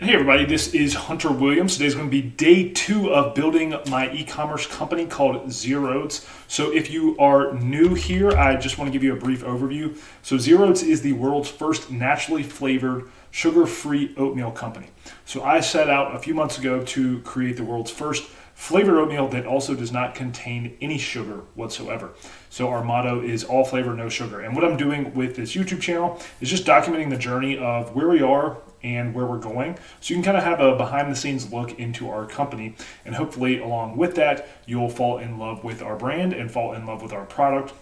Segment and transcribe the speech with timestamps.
[0.00, 1.74] Hey everybody, this is Hunter Williams.
[1.74, 6.26] Today's going to be day two of building my e-commerce company called Zero Oats.
[6.48, 9.98] So if you are new here, I just want to give you a brief overview.
[10.22, 14.86] So Zero Oats is the world's first naturally flavored sugar-free oatmeal company.
[15.26, 18.24] So I set out a few months ago to create the world's first
[18.54, 22.12] flavored oatmeal that also does not contain any sugar whatsoever.
[22.48, 24.40] So our motto is all flavor, no sugar.
[24.40, 28.08] And what I'm doing with this YouTube channel is just documenting the journey of where
[28.08, 29.76] we are and where we're going.
[30.00, 32.74] So you can kind of have a behind the scenes look into our company.
[33.04, 36.86] And hopefully, along with that, you'll fall in love with our brand and fall in
[36.86, 37.72] love with our product,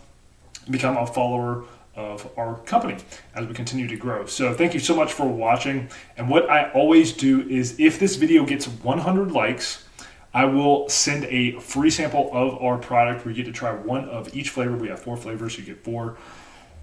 [0.71, 2.97] become a follower of our company
[3.35, 4.25] as we continue to grow.
[4.27, 5.89] So thank you so much for watching.
[6.17, 9.85] And what I always do is if this video gets 100 likes,
[10.33, 14.09] I will send a free sample of our product where you get to try one
[14.09, 14.77] of each flavor.
[14.77, 16.17] We have four flavors, so you get four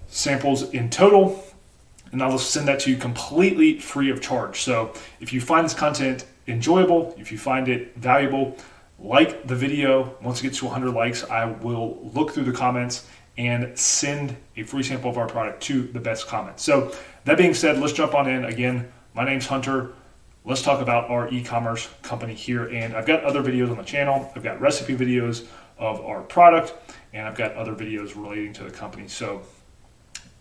[0.08, 1.42] samples in total.
[2.12, 4.62] And I'll send that to you completely free of charge.
[4.62, 8.56] So if you find this content enjoyable, if you find it valuable,
[8.98, 10.16] like the video.
[10.22, 14.62] Once it gets to 100 likes, I will look through the comments and send a
[14.62, 16.58] free sample of our product to the best comment.
[16.58, 16.92] So
[17.24, 18.46] that being said, let's jump on in.
[18.46, 19.92] Again, my name's Hunter
[20.46, 22.68] let's talk about our e-commerce company here.
[22.68, 24.32] And I've got other videos on the channel.
[24.34, 26.72] I've got recipe videos of our product,
[27.12, 29.08] and I've got other videos relating to the company.
[29.08, 29.42] So,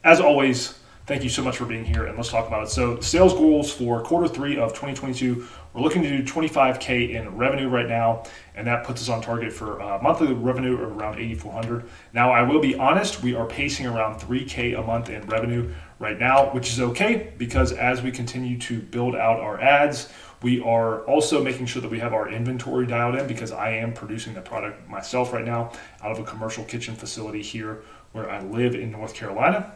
[0.04, 2.70] as always, thank you so much for being here, and let's talk about it.
[2.70, 5.48] So, sales goals for quarter three of 2022.
[5.74, 8.24] We're looking to do 25k in revenue right now,
[8.56, 11.88] and that puts us on target for uh, monthly revenue of around 8,400.
[12.14, 16.18] Now, I will be honest, we are pacing around 3k a month in revenue right
[16.18, 20.12] now, which is okay because as we continue to build out our ads,
[20.42, 23.94] we are also making sure that we have our inventory dialed in because I am
[23.94, 28.42] producing the product myself right now out of a commercial kitchen facility here where I
[28.42, 29.76] live in North Carolina.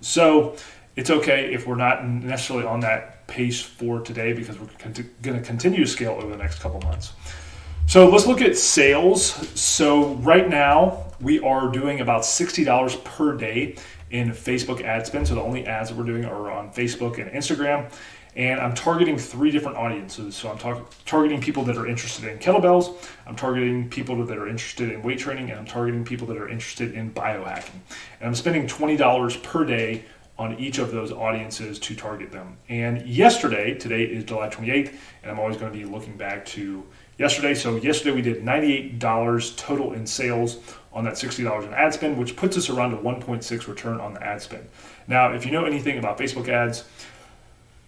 [0.00, 0.56] So
[0.96, 5.40] it's okay if we're not necessarily on that pace for today because we're going to
[5.40, 7.12] continue to scale over the next couple months.
[7.86, 9.26] So let's look at sales.
[9.58, 13.76] So right now we are doing about $60 per day
[14.10, 15.28] in Facebook ad spend.
[15.28, 17.90] So the only ads that we're doing are on Facebook and Instagram.
[18.36, 20.34] And I'm targeting three different audiences.
[20.34, 22.96] So I'm tar- targeting people that are interested in kettlebells,
[23.26, 26.48] I'm targeting people that are interested in weight training, and I'm targeting people that are
[26.48, 27.80] interested in biohacking.
[28.20, 30.04] And I'm spending $20 per day
[30.36, 32.56] on each of those audiences to target them.
[32.68, 36.84] And yesterday, today is July 28th, and I'm always going to be looking back to
[37.18, 37.54] yesterday.
[37.54, 40.58] So yesterday we did $98 total in sales
[40.92, 44.22] on that $60 in ad spend, which puts us around a 1.6 return on the
[44.24, 44.68] ad spend.
[45.06, 46.84] Now, if you know anything about Facebook ads,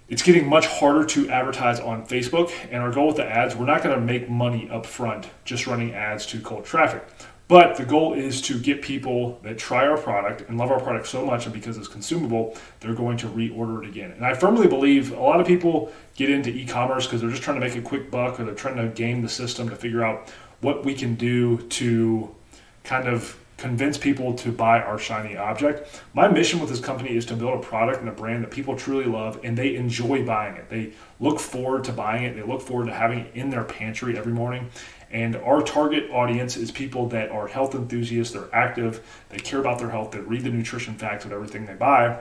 [0.08, 2.52] it's getting much harder to advertise on Facebook.
[2.70, 5.66] And our goal with the ads, we're not going to make money up front just
[5.66, 7.04] running ads to cold traffic.
[7.48, 11.06] But the goal is to get people that try our product and love our product
[11.06, 14.10] so much, and because it's consumable, they're going to reorder it again.
[14.10, 17.42] And I firmly believe a lot of people get into e commerce because they're just
[17.42, 20.04] trying to make a quick buck or they're trying to game the system to figure
[20.04, 20.28] out
[20.60, 22.34] what we can do to
[22.82, 26.02] kind of convince people to buy our shiny object.
[26.12, 28.76] My mission with this company is to build a product and a brand that people
[28.76, 30.68] truly love and they enjoy buying it.
[30.68, 34.18] They look forward to buying it, they look forward to having it in their pantry
[34.18, 34.70] every morning.
[35.10, 39.78] And our target audience is people that are health enthusiasts, they're active, they care about
[39.78, 42.18] their health, they read the nutrition facts of everything they buy,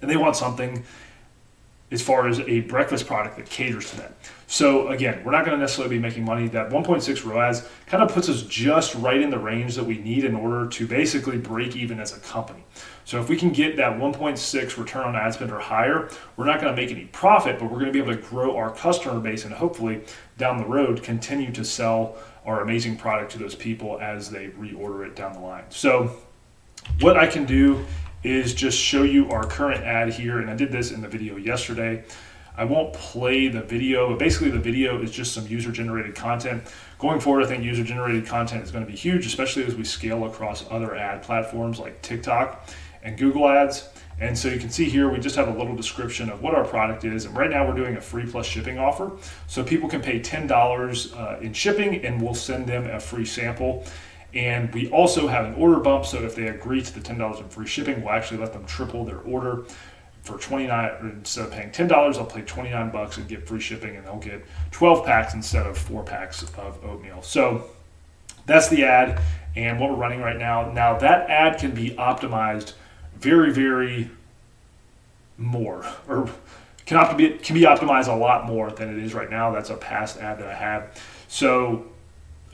[0.00, 0.84] and they want something
[1.94, 4.12] as far as a breakfast product that caters to that.
[4.48, 6.48] So again, we're not going to necessarily be making money.
[6.48, 10.24] That 1.6 ROAS kind of puts us just right in the range that we need
[10.24, 12.64] in order to basically break even as a company.
[13.04, 16.60] So if we can get that 1.6 return on ad spend or higher, we're not
[16.60, 19.20] going to make any profit, but we're going to be able to grow our customer
[19.20, 20.02] base and hopefully
[20.36, 25.06] down the road continue to sell our amazing product to those people as they reorder
[25.06, 25.64] it down the line.
[25.68, 26.10] So
[27.00, 27.86] what I can do
[28.24, 30.40] is just show you our current ad here.
[30.40, 32.04] And I did this in the video yesterday.
[32.56, 36.62] I won't play the video, but basically the video is just some user generated content.
[36.98, 39.84] Going forward, I think user generated content is going to be huge, especially as we
[39.84, 42.68] scale across other ad platforms like TikTok
[43.02, 43.88] and Google Ads.
[44.20, 46.64] And so you can see here, we just have a little description of what our
[46.64, 47.24] product is.
[47.24, 49.10] And right now we're doing a free plus shipping offer.
[49.48, 53.84] So people can pay $10 uh, in shipping and we'll send them a free sample.
[54.34, 57.48] And we also have an order bump, so if they agree to the $10 in
[57.48, 59.64] free shipping, we'll actually let them triple their order
[60.24, 64.06] for 29 instead of paying $10 they'll pay 29 bucks and get free shipping and
[64.06, 67.20] they'll get 12 packs instead of 4 packs of oatmeal.
[67.22, 67.66] So
[68.46, 69.20] that's the ad
[69.54, 70.72] and what we're running right now.
[70.72, 72.72] Now that ad can be optimized
[73.18, 74.10] very very
[75.36, 76.30] more or
[76.86, 79.50] can, be, can be optimized a lot more than it is right now.
[79.50, 81.02] That's a past ad that i have.
[81.28, 81.84] So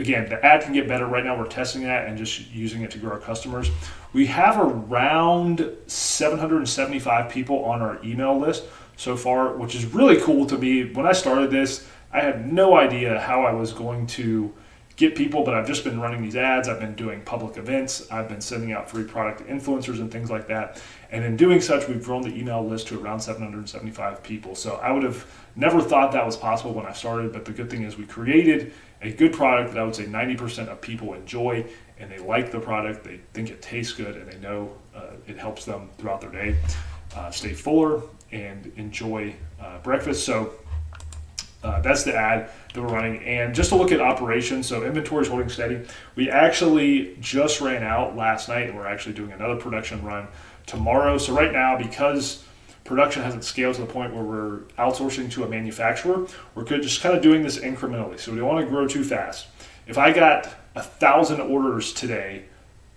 [0.00, 1.06] again, the ad can get better.
[1.06, 3.70] Right now, we're testing that and just using it to grow our customers.
[4.12, 8.64] We have around 775 people on our email list
[8.96, 10.92] so far, which is really cool to me.
[10.92, 14.52] When I started this, I had no idea how I was going to
[14.96, 16.68] get people, but I've just been running these ads.
[16.68, 18.10] I've been doing public events.
[18.10, 20.82] I've been sending out free product influencers and things like that.
[21.12, 24.54] And in doing such, we've grown the email list to around 775 people.
[24.54, 25.26] So I would have
[25.56, 28.72] never thought that was possible when I started, but the good thing is we created
[29.02, 31.64] a good product that I would say 90% of people enjoy
[31.98, 35.36] and they like the product, they think it tastes good, and they know uh, it
[35.36, 36.56] helps them throughout their day
[37.14, 38.02] uh, stay fuller
[38.32, 40.24] and enjoy uh, breakfast.
[40.24, 40.52] So
[41.62, 43.22] uh, that's the ad that we're running.
[43.24, 45.80] And just to look at operations, so inventory is holding steady.
[46.14, 50.28] We actually just ran out last night, and we're actually doing another production run
[50.66, 51.18] tomorrow.
[51.18, 52.44] So right now, because
[52.84, 57.16] production hasn't scaled to the point where we're outsourcing to a manufacturer, we're just kind
[57.16, 58.18] of doing this incrementally.
[58.18, 59.48] So we don't want to grow too fast.
[59.86, 62.44] If I got a thousand orders today,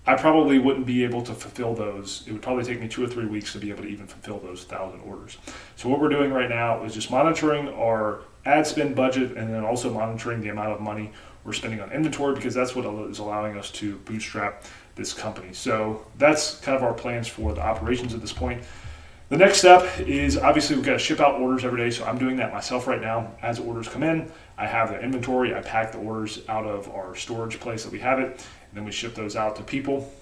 [0.05, 2.23] I probably wouldn't be able to fulfill those.
[2.27, 4.39] It would probably take me two or three weeks to be able to even fulfill
[4.39, 5.37] those thousand orders.
[5.77, 9.63] So what we're doing right now is just monitoring our ad spend budget and then
[9.63, 11.11] also monitoring the amount of money
[11.45, 14.63] we're spending on inventory because that's what is allowing us to bootstrap
[14.95, 15.53] this company.
[15.53, 18.63] So that's kind of our plans for the operations at this point.
[19.29, 22.19] The next step is obviously we've got to ship out orders every day, so I'm
[22.19, 23.31] doing that myself right now.
[23.41, 27.15] As orders come in, I have the inventory, I pack the orders out of our
[27.15, 30.13] storage place that we have it, and then we ship those out to people.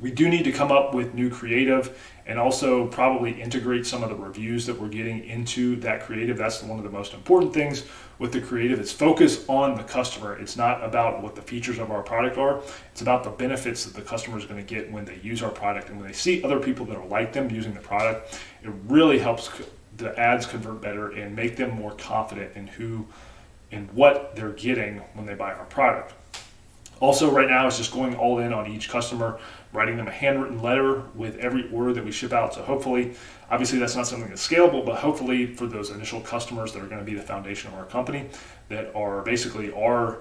[0.00, 4.08] We do need to come up with new creative and also probably integrate some of
[4.08, 6.36] the reviews that we're getting into that creative.
[6.36, 7.84] That's one of the most important things
[8.18, 8.80] with the creative.
[8.80, 10.36] It's focus on the customer.
[10.36, 12.60] It's not about what the features of our product are.
[12.92, 15.50] It's about the benefits that the customer is going to get when they use our
[15.50, 18.40] product and when they see other people that are like them using the product.
[18.62, 19.50] It really helps
[19.96, 23.06] the ads convert better and make them more confident in who
[23.70, 26.14] and what they're getting when they buy our product.
[27.04, 29.38] Also, right now, it's just going all in on each customer,
[29.74, 32.54] writing them a handwritten letter with every order that we ship out.
[32.54, 33.14] So, hopefully,
[33.50, 37.00] obviously, that's not something that's scalable, but hopefully, for those initial customers that are going
[37.00, 38.30] to be the foundation of our company,
[38.70, 40.20] that are basically our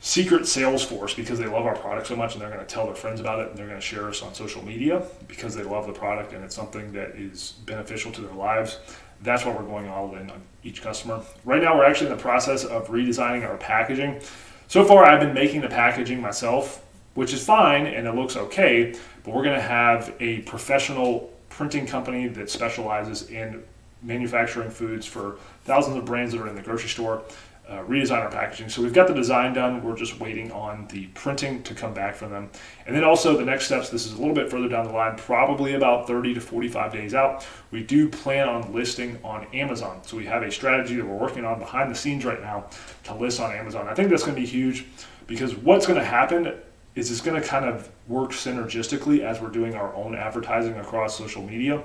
[0.00, 2.86] secret sales force because they love our product so much and they're going to tell
[2.86, 5.64] their friends about it and they're going to share us on social media because they
[5.64, 8.78] love the product and it's something that is beneficial to their lives.
[9.20, 11.20] That's why we're going all in on each customer.
[11.44, 14.22] Right now, we're actually in the process of redesigning our packaging.
[14.68, 16.84] So far, I've been making the packaging myself,
[17.14, 18.94] which is fine and it looks okay,
[19.24, 23.64] but we're going to have a professional printing company that specializes in
[24.02, 27.22] manufacturing foods for thousands of brands that are in the grocery store
[27.68, 28.68] uh, redesign our packaging.
[28.70, 29.82] So we've got the design done.
[29.82, 32.50] We're just waiting on the printing to come back from them.
[32.86, 35.16] And then also the next steps, this is a little bit further down the line,
[35.18, 37.46] probably about 30 to 45 days out.
[37.70, 40.00] We do plan on listing on Amazon.
[40.02, 42.66] So we have a strategy that we're working on behind the scenes right now
[43.04, 43.86] to list on Amazon.
[43.86, 44.86] I think that's going to be huge
[45.26, 46.54] because what's going to happen
[46.94, 51.16] is it's going to kind of work synergistically as we're doing our own advertising across
[51.16, 51.82] social media.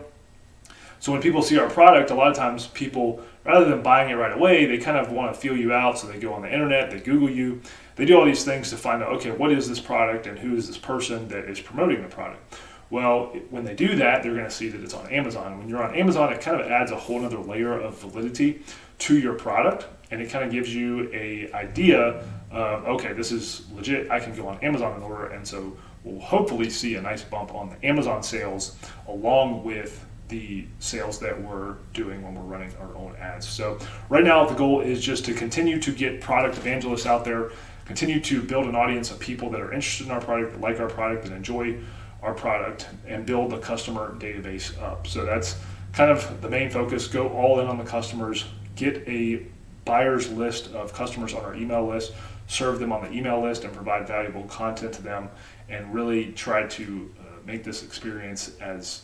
[1.01, 4.13] So when people see our product, a lot of times people, rather than buying it
[4.13, 6.00] right away, they kind of want to feel you out.
[6.00, 7.62] So they go on the internet, they Google you,
[7.95, 10.56] they do all these things to find out, okay, what is this product and who
[10.56, 12.56] is this person that is promoting the product?
[12.90, 15.57] Well, when they do that, they're going to see that it's on Amazon.
[15.57, 18.62] When you're on Amazon, it kind of adds a whole other layer of validity
[19.00, 23.66] to your product, and it kind of gives you a idea of okay, this is
[23.72, 24.12] legit.
[24.12, 27.56] I can go on Amazon and order, and so we'll hopefully see a nice bump
[27.56, 28.75] on the Amazon sales
[29.07, 33.48] along with the sales that we're doing when we're running our own ads.
[33.48, 33.77] So
[34.10, 37.51] right now the goal is just to continue to get product evangelists out there,
[37.86, 40.79] continue to build an audience of people that are interested in our product, that like
[40.79, 41.77] our product, and enjoy
[42.24, 45.05] our product, and build the customer database up.
[45.05, 45.55] So that's
[45.91, 47.05] kind of the main focus.
[47.08, 49.46] Go all in on the customers, get a
[49.86, 52.13] buyer's list of customers on our email list,
[52.48, 55.29] serve them on the email list, and provide valuable content to them,
[55.69, 59.03] and really try to uh, make this experience as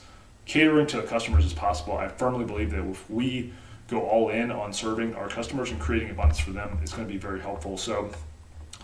[0.50, 1.96] catering to the customers as possible.
[1.96, 3.54] I firmly believe that if we
[3.88, 7.14] go all in on serving our customers and creating abundance for them, it's going to
[7.14, 7.78] be very helpful.
[7.78, 8.10] So,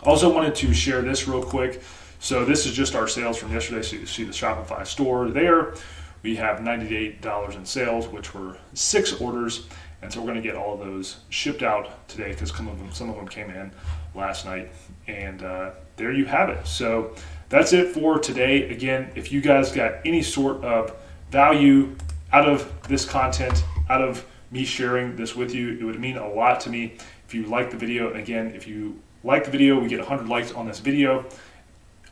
[0.04, 1.82] also wanted to share this real quick.
[2.20, 3.82] So, this is just our sales from yesterday.
[3.82, 5.74] So, you see the Shopify store there.
[6.22, 9.66] We have $98 in sales, which were six orders.
[10.02, 12.78] And so, we're going to get all of those shipped out today because some of
[12.78, 13.72] them, some of them came in
[14.14, 14.70] last night.
[15.08, 16.64] And uh, there you have it.
[16.64, 17.16] So,
[17.48, 18.70] that's it for today.
[18.70, 20.96] Again, if you guys got any sort of
[21.30, 21.96] value
[22.32, 25.78] out of this content, out of me sharing this with you.
[25.78, 28.12] It would mean a lot to me if you like the video.
[28.14, 31.24] Again, if you like the video, we get 100 likes on this video.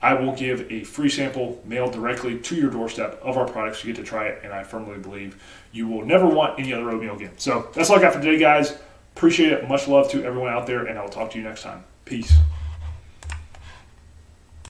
[0.03, 3.83] I will give a free sample mailed directly to your doorstep of our products.
[3.83, 5.43] You get to try it, and I firmly believe
[5.73, 7.33] you will never want any other oatmeal again.
[7.39, 8.77] So that's all I got for today, guys.
[9.17, 9.69] Appreciate it.
[9.69, 11.85] Much love to everyone out there, and I'll talk to you next time.
[12.05, 12.37] Peace.